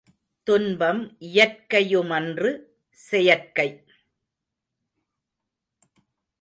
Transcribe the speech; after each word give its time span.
துன்பம் 0.47 1.01
இயற்கையுமன்று, 1.19 2.51
செயற்கை. 2.97 3.69